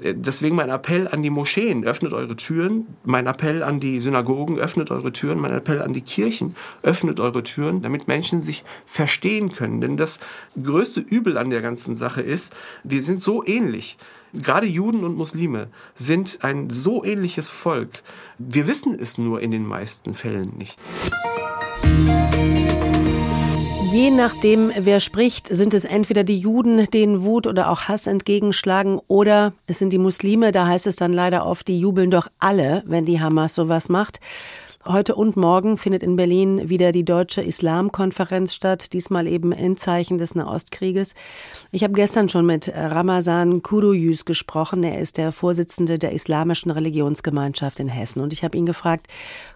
Äh, 0.00 0.14
deswegen 0.16 0.54
mein 0.54 0.70
Appell 0.70 1.08
an 1.08 1.22
die 1.22 1.30
Moscheen, 1.30 1.84
öffnet 1.84 2.12
eure 2.12 2.36
Türen. 2.36 2.86
Mein 3.04 3.26
Appell 3.26 3.64
an 3.64 3.80
die 3.80 3.98
Synagogen, 3.98 4.58
öffnet 4.58 4.90
eure 4.92 5.12
Türen. 5.12 5.40
Mein 5.40 5.52
Appell 5.52 5.82
an 5.82 5.92
die 5.92 6.02
Kirchen, 6.02 6.54
öffnet 6.82 7.18
eure 7.18 7.42
Türen, 7.42 7.82
damit 7.82 8.06
Menschen 8.06 8.42
sich 8.42 8.62
verstehen 8.86 9.50
können. 9.50 9.80
Denn 9.80 9.96
das 9.96 10.20
größte 10.62 11.00
Übel 11.00 11.36
an 11.36 11.50
der 11.50 11.62
ganzen 11.62 11.96
Sache 11.96 12.22
ist, 12.22 12.52
wir 12.84 13.02
sind 13.02 13.20
so 13.20 13.44
ähnlich. 13.44 13.98
Gerade 14.32 14.68
Juden 14.68 15.02
und 15.02 15.16
Muslime 15.16 15.68
sind 15.96 16.38
ein 16.42 16.70
so 16.70 17.04
ähnliches 17.04 17.50
Volk. 17.50 18.02
Wir 18.38 18.68
wissen 18.68 18.96
es 18.96 19.18
nur 19.18 19.40
in 19.40 19.50
den 19.50 19.66
meisten 19.66 20.14
Fällen 20.14 20.56
nicht. 20.56 20.78
Je 23.92 24.12
nachdem, 24.12 24.70
wer 24.78 25.00
spricht, 25.00 25.48
sind 25.50 25.74
es 25.74 25.84
entweder 25.84 26.22
die 26.22 26.38
Juden, 26.38 26.88
denen 26.90 27.24
Wut 27.24 27.48
oder 27.48 27.70
auch 27.70 27.88
Hass 27.88 28.06
entgegenschlagen, 28.06 29.00
oder 29.08 29.52
es 29.66 29.80
sind 29.80 29.92
die 29.92 29.98
Muslime, 29.98 30.52
da 30.52 30.68
heißt 30.68 30.86
es 30.86 30.94
dann 30.94 31.12
leider 31.12 31.44
oft, 31.44 31.66
die 31.66 31.80
jubeln 31.80 32.12
doch 32.12 32.28
alle, 32.38 32.84
wenn 32.86 33.04
die 33.04 33.20
Hamas 33.20 33.56
sowas 33.56 33.88
macht. 33.88 34.20
Heute 34.86 35.14
und 35.14 35.36
morgen 35.36 35.76
findet 35.76 36.02
in 36.02 36.16
Berlin 36.16 36.70
wieder 36.70 36.90
die 36.90 37.04
Deutsche 37.04 37.42
Islamkonferenz 37.42 38.54
statt, 38.54 38.94
diesmal 38.94 39.26
eben 39.26 39.52
in 39.52 39.76
Zeichen 39.76 40.16
des 40.16 40.34
Nahostkrieges. 40.34 41.14
Ich 41.70 41.84
habe 41.84 41.92
gestern 41.92 42.30
schon 42.30 42.46
mit 42.46 42.72
Ramazan 42.74 43.62
Kuruyüz 43.62 44.24
gesprochen. 44.24 44.82
Er 44.82 44.98
ist 44.98 45.18
der 45.18 45.32
Vorsitzende 45.32 45.98
der 45.98 46.12
Islamischen 46.12 46.70
Religionsgemeinschaft 46.70 47.78
in 47.78 47.88
Hessen. 47.88 48.22
Und 48.22 48.32
ich 48.32 48.42
habe 48.42 48.56
ihn 48.56 48.64
gefragt, 48.64 49.08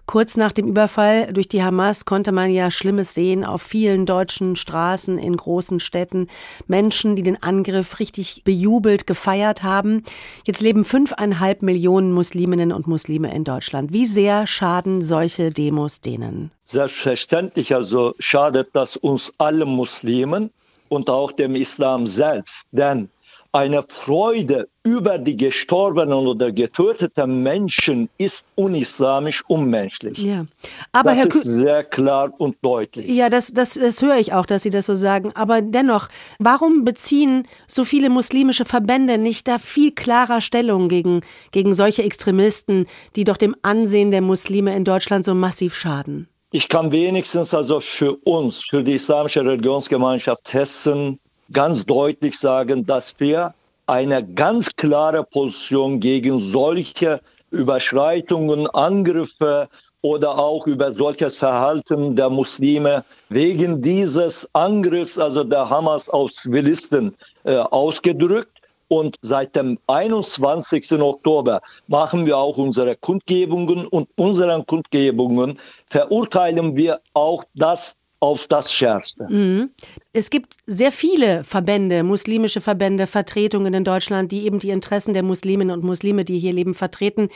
kurz 0.05 0.37
nach 0.37 0.51
dem 0.51 0.67
Überfall 0.67 1.33
durch 1.33 1.47
die 1.47 1.63
Hamas 1.63 2.05
konnte 2.05 2.31
man 2.31 2.51
ja 2.51 2.69
Schlimmes 2.69 3.15
sehen 3.15 3.43
auf 3.43 3.63
vielen 3.63 4.05
deutschen 4.05 4.55
Straßen 4.55 5.17
in 5.17 5.35
großen 5.35 5.79
Städten. 5.79 6.27
Menschen, 6.67 7.15
die 7.15 7.23
den 7.23 7.41
Angriff 7.41 7.97
richtig 7.97 8.43
bejubelt, 8.43 9.07
gefeiert 9.07 9.63
haben. 9.63 10.03
Jetzt 10.45 10.61
leben 10.61 10.83
fünfeinhalb 10.83 11.63
Millionen 11.63 12.11
Musliminnen 12.11 12.71
und 12.71 12.85
Muslime 12.85 13.33
in 13.33 13.43
Deutschland. 13.43 13.91
Wie 13.91 14.05
sehr 14.05 14.45
schaden 14.45 15.01
solche 15.15 15.49
Demos 15.49 16.01
denen? 16.01 16.51
Selbstverständlich 16.65 17.73
also 17.73 18.13
schadet 18.19 18.67
das 18.73 18.97
uns 18.97 19.31
allen 19.37 19.69
Muslimen 19.69 20.51
und 20.89 21.09
auch 21.09 21.31
dem 21.31 21.55
Islam 21.55 22.05
selbst. 22.05 22.63
Denn 22.71 23.09
eine 23.55 23.85
Freude 23.87 24.67
über 24.83 25.17
die 25.17 25.37
gestorbenen 25.37 26.27
oder 26.27 26.51
getöteten 26.51 27.41
Menschen 27.41 28.09
ist 28.17 28.43
unislamisch, 28.55 29.43
unmenschlich. 29.47 30.17
Ja, 30.17 30.45
aber 30.91 31.11
das 31.11 31.19
Herr 31.19 31.27
ist 31.27 31.43
sehr 31.43 31.83
klar 31.85 32.33
und 32.37 32.57
deutlich. 32.61 33.07
Ja, 33.07 33.29
das, 33.29 33.53
das, 33.53 33.75
das 33.75 34.01
höre 34.01 34.17
ich 34.17 34.33
auch, 34.33 34.45
dass 34.45 34.63
Sie 34.63 34.71
das 34.71 34.85
so 34.85 34.93
sagen. 34.93 35.31
Aber 35.35 35.61
dennoch, 35.61 36.09
warum 36.37 36.83
beziehen 36.83 37.47
so 37.65 37.85
viele 37.85 38.09
muslimische 38.09 38.65
Verbände 38.65 39.17
nicht 39.17 39.47
da 39.47 39.57
viel 39.57 39.93
klarer 39.93 40.41
Stellung 40.41 40.89
gegen, 40.89 41.21
gegen 41.51 41.73
solche 41.73 42.03
Extremisten, 42.03 42.87
die 43.15 43.23
doch 43.23 43.37
dem 43.37 43.55
Ansehen 43.61 44.11
der 44.11 44.21
Muslime 44.21 44.75
in 44.75 44.83
Deutschland 44.83 45.23
so 45.23 45.33
massiv 45.33 45.75
schaden? 45.75 46.27
Ich 46.51 46.67
kann 46.67 46.91
wenigstens 46.91 47.53
also 47.53 47.79
für 47.79 48.15
uns, 48.25 48.63
für 48.69 48.83
die 48.83 48.95
Islamische 48.95 49.45
Religionsgemeinschaft 49.45 50.53
Hessen, 50.53 51.19
ganz 51.51 51.85
deutlich 51.85 52.37
sagen, 52.39 52.85
dass 52.85 53.19
wir 53.19 53.53
eine 53.87 54.25
ganz 54.25 54.75
klare 54.75 55.23
Position 55.23 55.99
gegen 55.99 56.39
solche 56.39 57.21
Überschreitungen, 57.51 58.67
Angriffe 58.71 59.69
oder 60.01 60.37
auch 60.37 60.67
über 60.67 60.93
solches 60.93 61.35
Verhalten 61.35 62.15
der 62.15 62.29
Muslime 62.29 63.03
wegen 63.29 63.81
dieses 63.81 64.47
Angriffs, 64.53 65.17
also 65.17 65.43
der 65.43 65.69
Hamas 65.69 66.09
auf 66.09 66.31
Zivilisten, 66.31 67.15
äh, 67.43 67.55
ausgedrückt. 67.57 68.51
Und 68.87 69.15
seit 69.23 69.55
dem 69.55 69.79
21. 69.87 71.01
Oktober 71.01 71.59
machen 71.87 72.27
wir 72.27 72.37
auch 72.37 72.57
unsere 72.57 72.95
Kundgebungen 72.95 73.87
und 73.87 74.07
unseren 74.15 74.63
Kundgebungen 74.67 75.57
verurteilen 75.89 76.75
wir 76.75 76.99
auch 77.15 77.43
das 77.55 77.95
auf 78.25 78.47
das 78.47 78.73
Schärfste. 78.73 79.27
Mhm. 79.29 79.69
Es 80.13 80.29
gibt 80.29 80.57
sehr 80.65 80.91
viele 80.91 81.43
Verbände, 81.43 82.03
muslimische 82.03 82.59
Verbände, 82.59 83.05
Vertretungen 83.05 83.73
in 83.73 83.83
Deutschland, 83.83 84.31
die 84.31 84.45
eben 84.45 84.59
die 84.59 84.71
Interessen 84.71 85.13
der 85.13 85.23
Musliminnen 85.23 85.75
und 85.75 85.83
Muslime, 85.83 86.25
die 86.25 86.39
hier 86.39 86.53
leben, 86.53 86.73
vertreten. 86.73 87.29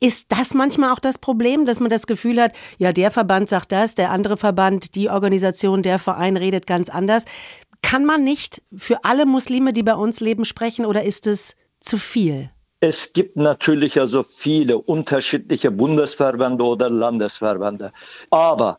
Ist 0.00 0.30
das 0.30 0.52
manchmal 0.52 0.92
auch 0.92 0.98
das 0.98 1.18
Problem, 1.18 1.64
dass 1.64 1.80
man 1.80 1.88
das 1.88 2.06
Gefühl 2.06 2.40
hat, 2.40 2.52
ja, 2.78 2.92
der 2.92 3.10
Verband 3.10 3.48
sagt 3.48 3.72
das, 3.72 3.94
der 3.94 4.10
andere 4.10 4.36
Verband, 4.36 4.94
die 4.94 5.08
Organisation, 5.08 5.82
der 5.82 5.98
Verein 5.98 6.36
redet 6.36 6.66
ganz 6.66 6.90
anders? 6.90 7.24
Kann 7.80 8.04
man 8.04 8.22
nicht 8.22 8.62
für 8.76 9.04
alle 9.04 9.24
Muslime, 9.24 9.72
die 9.72 9.82
bei 9.82 9.94
uns 9.94 10.20
leben, 10.20 10.44
sprechen 10.44 10.84
oder 10.84 11.04
ist 11.04 11.26
es 11.26 11.56
zu 11.80 11.96
viel? 11.96 12.50
Es 12.80 13.14
gibt 13.14 13.36
natürlich 13.36 13.98
also 13.98 14.22
viele 14.22 14.76
unterschiedliche 14.76 15.70
Bundesverbände 15.70 16.62
oder 16.62 16.90
Landesverbände. 16.90 17.92
Aber 18.30 18.78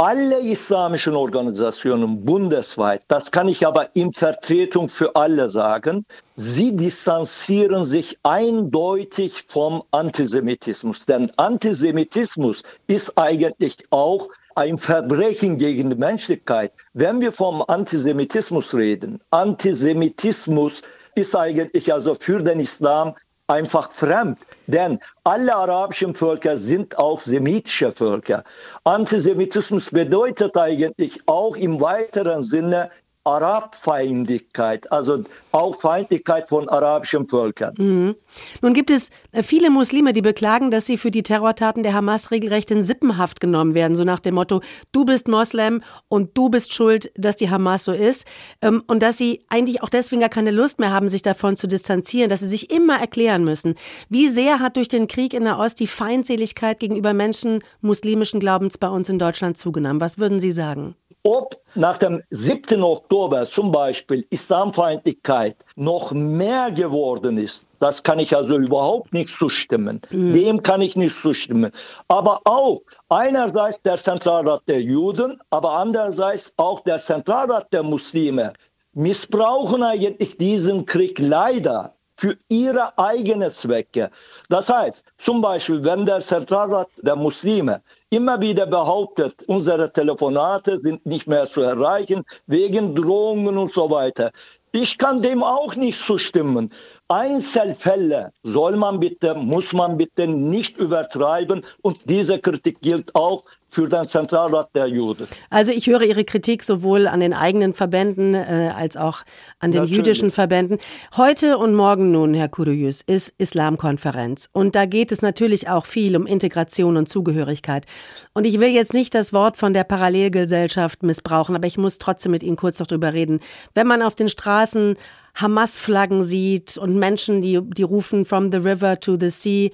alle 0.00 0.40
islamischen 0.40 1.14
Organisationen 1.14 2.24
bundesweit, 2.24 3.02
das 3.08 3.30
kann 3.30 3.48
ich 3.48 3.66
aber 3.66 3.90
in 3.94 4.14
Vertretung 4.14 4.88
für 4.88 5.14
alle 5.14 5.50
sagen, 5.50 6.06
sie 6.36 6.74
distanzieren 6.74 7.84
sich 7.84 8.18
eindeutig 8.22 9.44
vom 9.46 9.82
Antisemitismus. 9.90 11.04
Denn 11.04 11.30
Antisemitismus 11.36 12.62
ist 12.86 13.18
eigentlich 13.18 13.76
auch 13.90 14.28
ein 14.54 14.78
Verbrechen 14.78 15.58
gegen 15.58 15.90
die 15.90 15.96
Menschlichkeit. 15.96 16.72
Wenn 16.94 17.20
wir 17.20 17.30
vom 17.30 17.62
Antisemitismus 17.68 18.74
reden, 18.74 19.20
Antisemitismus 19.30 20.80
ist 21.14 21.36
eigentlich 21.36 21.92
also 21.92 22.16
für 22.18 22.42
den 22.42 22.60
Islam 22.60 23.14
einfach 23.48 23.92
fremd. 23.92 24.38
Denn 24.70 25.00
alle 25.24 25.54
arabischen 25.54 26.14
Völker 26.14 26.56
sind 26.56 26.96
auch 26.98 27.18
semitische 27.18 27.90
Völker. 27.90 28.44
Antisemitismus 28.84 29.90
bedeutet 29.90 30.56
eigentlich 30.56 31.20
auch 31.26 31.56
im 31.56 31.80
weiteren 31.80 32.42
Sinne 32.42 32.90
Arabfeindlichkeit, 33.24 34.90
also 34.90 35.22
auch 35.52 35.78
Feindlichkeit 35.78 36.48
von 36.48 36.68
arabischen 36.70 37.28
Völkern. 37.28 37.74
Mhm. 37.76 38.16
Nun 38.62 38.72
gibt 38.72 38.90
es 38.90 39.10
viele 39.42 39.70
Muslime, 39.70 40.14
die 40.14 40.22
beklagen, 40.22 40.70
dass 40.70 40.86
sie 40.86 40.96
für 40.96 41.10
die 41.10 41.22
Terrortaten 41.22 41.82
der 41.82 41.92
Hamas 41.92 42.30
regelrecht 42.30 42.70
in 42.70 42.82
Sippenhaft 42.82 43.40
genommen 43.40 43.74
werden, 43.74 43.94
so 43.94 44.04
nach 44.04 44.20
dem 44.20 44.36
Motto, 44.36 44.62
du 44.92 45.04
bist 45.04 45.28
Moslem 45.28 45.82
und 46.08 46.36
du 46.36 46.48
bist 46.48 46.72
schuld, 46.72 47.12
dass 47.14 47.36
die 47.36 47.50
Hamas 47.50 47.84
so 47.84 47.92
ist. 47.92 48.26
Ähm, 48.62 48.82
und 48.86 49.02
dass 49.02 49.18
sie 49.18 49.44
eigentlich 49.50 49.82
auch 49.82 49.90
deswegen 49.90 50.20
gar 50.20 50.30
keine 50.30 50.50
Lust 50.50 50.78
mehr 50.78 50.90
haben, 50.90 51.08
sich 51.08 51.22
davon 51.22 51.56
zu 51.56 51.66
distanzieren, 51.66 52.30
dass 52.30 52.40
sie 52.40 52.48
sich 52.48 52.70
immer 52.70 52.98
erklären 52.98 53.44
müssen. 53.44 53.74
Wie 54.08 54.28
sehr 54.28 54.60
hat 54.60 54.76
durch 54.76 54.88
den 54.88 55.08
Krieg 55.08 55.34
in 55.34 55.44
der 55.44 55.58
Ost 55.58 55.78
die 55.80 55.86
Feindseligkeit 55.86 56.80
gegenüber 56.80 57.12
Menschen 57.12 57.62
muslimischen 57.82 58.40
Glaubens 58.40 58.78
bei 58.78 58.88
uns 58.88 59.08
in 59.08 59.18
Deutschland 59.18 59.58
zugenommen? 59.58 60.00
Was 60.00 60.18
würden 60.18 60.40
Sie 60.40 60.52
sagen? 60.52 60.94
Ob 61.22 61.60
nach 61.74 61.98
dem 61.98 62.22
7. 62.30 62.82
Oktober 62.82 63.46
zum 63.46 63.70
Beispiel 63.70 64.24
Islamfeindlichkeit 64.30 65.56
noch 65.76 66.12
mehr 66.12 66.70
geworden 66.70 67.38
ist, 67.38 67.66
das 67.78 68.02
kann 68.02 68.18
ich 68.18 68.36
also 68.36 68.56
überhaupt 68.56 69.12
nicht 69.12 69.30
zustimmen. 69.30 70.00
Mhm. 70.10 70.32
Dem 70.32 70.62
kann 70.62 70.82
ich 70.82 70.96
nicht 70.96 71.16
zustimmen. 71.16 71.70
Aber 72.08 72.40
auch 72.44 72.82
einerseits 73.08 73.80
der 73.82 73.96
Zentralrat 73.96 74.62
der 74.68 74.82
Juden, 74.82 75.40
aber 75.50 75.72
andererseits 75.72 76.52
auch 76.56 76.80
der 76.80 76.98
Zentralrat 76.98 77.72
der 77.72 77.82
Muslime 77.82 78.52
missbrauchen 78.92 79.82
eigentlich 79.82 80.36
diesen 80.36 80.84
Krieg 80.84 81.18
leider 81.18 81.94
für 82.16 82.36
ihre 82.48 82.98
eigenen 82.98 83.50
Zwecke. 83.50 84.10
Das 84.50 84.68
heißt, 84.68 85.02
zum 85.16 85.40
Beispiel, 85.40 85.82
wenn 85.82 86.04
der 86.04 86.20
Zentralrat 86.20 86.88
der 86.98 87.16
Muslime 87.16 87.80
immer 88.10 88.40
wieder 88.40 88.66
behauptet, 88.66 89.44
unsere 89.46 89.92
Telefonate 89.92 90.80
sind 90.80 91.06
nicht 91.06 91.26
mehr 91.28 91.46
zu 91.46 91.60
erreichen 91.62 92.24
wegen 92.46 92.94
Drohungen 92.94 93.56
und 93.56 93.72
so 93.72 93.90
weiter. 93.90 94.32
Ich 94.72 94.98
kann 94.98 95.22
dem 95.22 95.42
auch 95.42 95.74
nicht 95.74 95.98
zustimmen. 95.98 96.72
Einzelfälle 97.08 98.32
soll 98.42 98.76
man 98.76 99.00
bitte, 99.00 99.34
muss 99.34 99.72
man 99.72 99.96
bitte 99.96 100.28
nicht 100.28 100.76
übertreiben 100.76 101.64
und 101.82 102.08
diese 102.08 102.38
Kritik 102.38 102.80
gilt 102.80 103.14
auch 103.14 103.44
für 103.70 103.88
den 103.88 104.04
Zentralrat 104.04 104.68
der 104.74 104.86
Juden. 104.86 105.26
Also 105.48 105.72
ich 105.72 105.86
höre 105.86 106.02
Ihre 106.02 106.24
Kritik 106.24 106.62
sowohl 106.62 107.06
an 107.06 107.20
den 107.20 107.32
eigenen 107.32 107.74
Verbänden 107.74 108.34
äh, 108.34 108.72
als 108.76 108.96
auch 108.96 109.22
an 109.58 109.72
den 109.72 109.82
Natürlich. 109.82 109.96
jüdischen 109.96 110.30
Verbänden. 110.30 110.78
Heute 111.16 111.58
und 111.58 111.74
morgen 111.74 112.10
nun, 112.10 112.34
Herr 112.34 112.48
Kuruyüz, 112.48 113.02
ist 113.06 113.32
Islamkonferenz. 113.38 114.48
Und 114.52 114.74
da 114.74 114.86
geht 114.86 115.12
es 115.12 115.22
natürlich 115.22 115.68
auch 115.68 115.86
viel 115.86 116.16
um 116.16 116.26
Integration 116.26 116.96
und 116.96 117.08
Zugehörigkeit. 117.08 117.86
Und 118.34 118.46
ich 118.46 118.60
will 118.60 118.70
jetzt 118.70 118.92
nicht 118.92 119.14
das 119.14 119.32
Wort 119.32 119.56
von 119.56 119.72
der 119.72 119.84
Parallelgesellschaft 119.84 121.02
missbrauchen, 121.02 121.54
aber 121.54 121.66
ich 121.66 121.78
muss 121.78 121.98
trotzdem 121.98 122.32
mit 122.32 122.42
Ihnen 122.42 122.56
kurz 122.56 122.78
noch 122.78 122.86
drüber 122.86 123.12
reden. 123.12 123.40
Wenn 123.74 123.86
man 123.86 124.02
auf 124.02 124.14
den 124.14 124.28
Straßen 124.28 124.96
Hamas-Flaggen 125.34 126.22
sieht 126.22 126.76
und 126.76 126.98
Menschen, 126.98 127.40
die, 127.40 127.60
die 127.62 127.82
rufen 127.82 128.24
from 128.24 128.50
the 128.50 128.58
river 128.58 128.98
to 128.98 129.16
the 129.18 129.30
sea, 129.30 129.70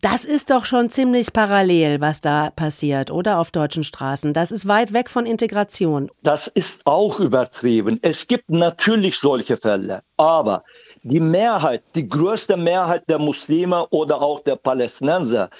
das 0.00 0.24
ist 0.24 0.50
doch 0.50 0.64
schon 0.64 0.90
ziemlich 0.90 1.32
parallel, 1.32 2.00
was 2.00 2.20
da 2.20 2.50
passiert, 2.50 3.10
oder 3.10 3.38
auf 3.38 3.50
deutschen 3.50 3.84
Straßen. 3.84 4.32
Das 4.32 4.50
ist 4.50 4.68
weit 4.68 4.92
weg 4.92 5.10
von 5.10 5.26
Integration. 5.26 6.10
Das 6.22 6.46
ist 6.46 6.82
auch 6.86 7.20
übertrieben. 7.20 7.98
Es 8.02 8.26
gibt 8.26 8.50
natürlich 8.50 9.16
solche 9.18 9.56
Fälle, 9.56 10.02
aber 10.16 10.64
die 11.02 11.20
Mehrheit, 11.20 11.82
die 11.94 12.08
größte 12.08 12.56
Mehrheit 12.56 13.04
der 13.08 13.18
Muslime 13.18 13.86
oder 13.88 14.20
auch 14.20 14.40
der 14.40 14.56
Palästinenser 14.56 15.50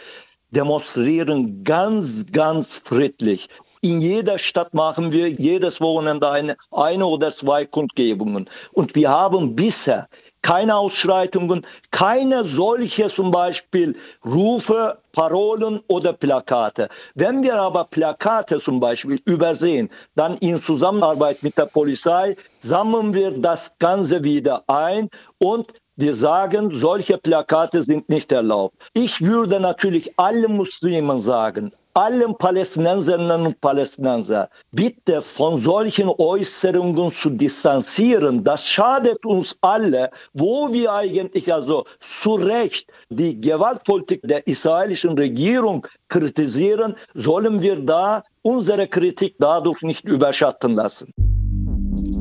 demonstrieren 0.50 1.64
ganz, 1.64 2.26
ganz 2.32 2.76
friedlich. 2.76 3.48
In 3.80 4.00
jeder 4.00 4.38
Stadt 4.38 4.74
machen 4.74 5.12
wir 5.12 5.28
jedes 5.28 5.80
Wochenende 5.80 6.28
eine, 6.28 6.56
eine 6.72 7.06
oder 7.06 7.30
zwei 7.30 7.64
Kundgebungen. 7.64 8.50
Und 8.72 8.94
wir 8.96 9.08
haben 9.08 9.54
bisher 9.54 10.08
keine 10.42 10.76
Ausschreitungen, 10.76 11.66
keine 11.90 12.44
solche 12.44 13.08
zum 13.08 13.30
Beispiel 13.30 13.96
Rufe, 14.24 14.98
Parolen 15.12 15.80
oder 15.88 16.12
Plakate. 16.12 16.88
Wenn 17.14 17.42
wir 17.42 17.56
aber 17.56 17.84
Plakate 17.84 18.58
zum 18.58 18.80
Beispiel 18.80 19.20
übersehen, 19.24 19.90
dann 20.14 20.36
in 20.38 20.60
Zusammenarbeit 20.60 21.42
mit 21.42 21.58
der 21.58 21.66
Polizei 21.66 22.36
sammeln 22.60 23.12
wir 23.14 23.30
das 23.30 23.76
Ganze 23.78 24.22
wieder 24.22 24.62
ein 24.68 25.08
und 25.38 25.72
wir 25.96 26.14
sagen, 26.14 26.76
solche 26.76 27.18
Plakate 27.18 27.82
sind 27.82 28.08
nicht 28.08 28.30
erlaubt. 28.30 28.76
Ich 28.94 29.20
würde 29.20 29.58
natürlich 29.58 30.16
allen 30.16 30.56
Muslimen 30.56 31.20
sagen, 31.20 31.72
allen 31.98 32.36
Palästinenserinnen 32.36 33.46
und 33.46 33.60
Palästinenser 33.60 34.48
bitte 34.70 35.20
von 35.20 35.58
solchen 35.58 36.08
Äußerungen 36.08 37.10
zu 37.10 37.30
distanzieren. 37.30 38.44
Das 38.44 38.68
schadet 38.68 39.24
uns 39.26 39.56
alle, 39.60 40.10
wo 40.32 40.72
wir 40.72 40.92
eigentlich 40.92 41.52
also 41.52 41.84
zu 42.00 42.34
Recht 42.34 42.88
die 43.08 43.40
Gewaltpolitik 43.40 44.20
der 44.22 44.46
israelischen 44.46 45.18
Regierung 45.18 45.86
kritisieren, 46.08 46.94
sollen 47.14 47.60
wir 47.60 47.76
da 47.76 48.22
unsere 48.42 48.86
Kritik 48.86 49.34
dadurch 49.38 49.82
nicht 49.82 50.04
überschatten 50.04 50.72
lassen. 50.74 51.12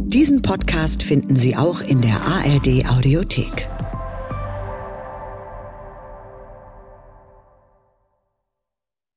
Diesen 0.08 0.42
Podcast 0.42 1.04
finden 1.04 1.36
Sie 1.36 1.56
auch 1.56 1.82
in 1.82 2.02
der 2.02 2.20
ARD 2.22 2.90
Audiothek. 2.90 3.77